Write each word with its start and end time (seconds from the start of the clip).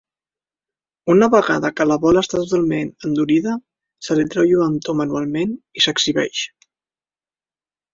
Una 1.13 1.27
vegada 1.35 1.71
que 1.81 1.87
la 1.89 1.99
bola 2.07 2.25
està 2.25 2.41
totalment 2.41 2.91
endurida, 3.11 3.55
se 4.09 4.19
li 4.21 4.27
treu 4.35 4.51
lluentor 4.53 5.01
manualment 5.05 5.57
i 5.83 5.89
s'exhibeix. 5.89 6.47